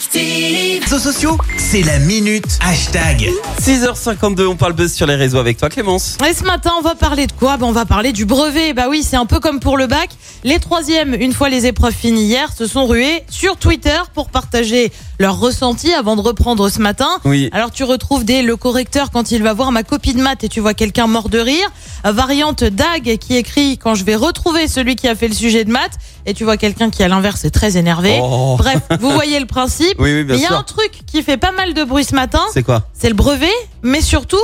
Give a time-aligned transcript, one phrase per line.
[0.00, 0.82] Active.
[0.84, 3.28] Réseaux sociaux, c'est la minute hashtag.
[3.60, 6.16] 6h52, on parle buzz sur les réseaux avec toi Clémence.
[6.26, 7.58] Et ce matin, on va parler de quoi?
[7.58, 8.72] Ben, On va parler du brevet.
[8.72, 10.08] Bah oui, c'est un peu comme pour le bac.
[10.42, 14.90] Les troisièmes, une fois les épreuves finies hier, se sont rués sur Twitter pour partager
[15.18, 17.10] leurs ressentis avant de reprendre ce matin.
[17.26, 17.50] Oui.
[17.52, 20.48] Alors tu retrouves des le correcteur quand il va voir ma copie de maths et
[20.48, 21.70] tu vois quelqu'un mort de rire.
[22.04, 25.70] Variante Dag qui écrit quand je vais retrouver celui qui a fait le sujet de
[25.70, 28.18] maths et tu vois quelqu'un qui à l'inverse est très énervé.
[28.22, 28.56] Oh.
[28.56, 29.89] Bref, vous voyez le principe.
[29.98, 30.58] Oui, oui, bien Mais il y a sûr.
[30.58, 32.42] un truc qui fait pas mal de bruit ce matin.
[32.52, 32.82] C'est quoi?
[32.92, 33.48] C'est le brevet,
[33.82, 34.36] mais surtout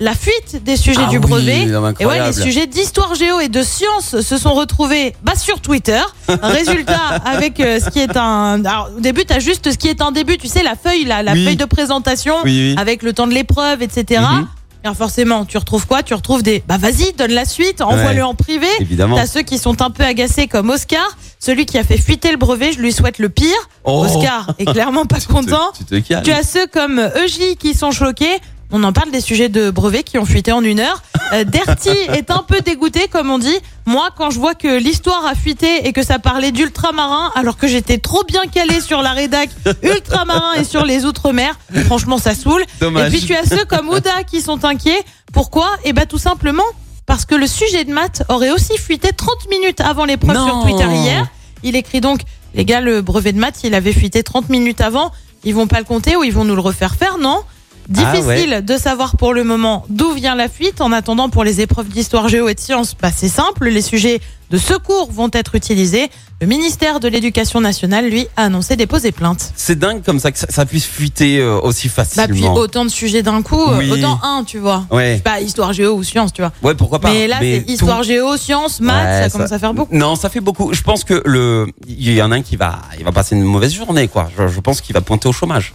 [0.00, 1.66] la fuite des sujets Ah du oui, brevet.
[1.66, 5.60] non, et ouais, les sujets d'histoire géo et de sciences se sont retrouvés bah, sur
[5.60, 6.00] Twitter.
[6.42, 8.64] Résultat, avec euh, ce qui est un.
[8.64, 11.04] Alors, au début, tu as juste ce qui est un début, tu sais, la feuille,
[11.04, 11.44] la, la Oui.
[11.44, 12.74] feuille de présentation, Oui, oui.
[12.76, 14.20] avec le temps de l'épreuve, etc.
[14.20, 14.48] Mhm.
[14.84, 16.02] Alors forcément, tu retrouves quoi?
[16.02, 16.62] Tu retrouves des.
[16.68, 18.22] Bah vas-y, donne la suite, envoie-le Ouais.
[18.22, 18.66] en privé.
[18.80, 19.16] Évidemment.
[19.16, 22.36] T'as ceux qui sont un peu agacés comme Oscar, celui qui a fait fuiter le
[22.36, 23.48] brevet, je lui souhaite le pire.
[23.84, 24.04] Oh.
[24.04, 25.72] Oscar est clairement pas content.
[25.78, 26.20] Tu te.
[26.22, 28.36] Tu as ceux comme EJ qui sont choqués.
[28.72, 31.02] On en parle des sujets de brevets qui ont fuité en une heure.
[31.34, 33.56] Euh, Derty est un peu dégoûté, comme on dit.
[33.86, 37.66] Moi, quand je vois que l'histoire a fuité et que ça parlait d'ultramarins, alors que
[37.66, 39.50] j'étais trop bien calé sur la rédac
[39.82, 42.64] ultramarins et sur les outre-mer, franchement, ça saoule.
[42.80, 43.12] Dommage.
[43.12, 45.02] Et puis tu as ceux comme Ouda qui sont inquiets.
[45.32, 45.68] Pourquoi?
[45.84, 46.62] Eh ben tout simplement
[47.06, 50.86] parce que le sujet de maths aurait aussi fuité 30 minutes avant l'épreuve sur Twitter
[50.94, 51.26] hier.
[51.62, 52.20] Il écrit donc,
[52.54, 55.10] les gars, le brevet de maths, il avait fuité 30 minutes avant.
[55.44, 57.42] Ils vont pas le compter ou ils vont nous le refaire faire, non?
[57.88, 60.80] Difficile Ah de savoir pour le moment d'où vient la fuite.
[60.80, 63.68] En attendant, pour les épreuves d'histoire géo et de sciences, bah, c'est simple.
[63.68, 66.10] Les sujets de secours vont être utilisés.
[66.40, 69.52] Le ministère de l'Éducation nationale, lui, a annoncé déposer plainte.
[69.56, 72.54] C'est dingue comme ça que ça, ça puisse fuiter euh, aussi Bah, puis facilement.
[72.54, 73.90] autant de sujets d'un coup, euh, Oui.
[73.90, 74.84] autant un, tu vois.
[74.90, 75.20] Ouais.
[75.24, 76.52] Pas histoire géo ou sciences, tu vois.
[76.62, 77.10] Ouais, pourquoi pas.
[77.10, 79.94] Mais là, c'est tout- histoire géo, sciences, maths, Ouais, ça commence à faire beaucoup.
[79.94, 80.72] Non, ça fait beaucoup.
[80.74, 83.42] Je pense que le, il y en a un qui va, il va passer une
[83.44, 84.28] mauvaise journée, quoi.
[84.36, 85.72] Je, je pense qu'il va pointer au chômage.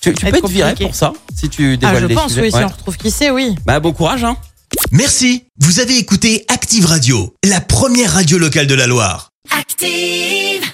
[0.00, 2.42] Tu, peux être viré pour ça si tu Ah, dévoiles je les pense, sujets.
[2.42, 3.54] oui, si on retrouve qui c'est, oui.
[3.66, 4.36] Bah bon courage, hein.
[4.92, 9.30] Merci, vous avez écouté Active Radio, la première radio locale de la Loire.
[9.50, 10.68] Active.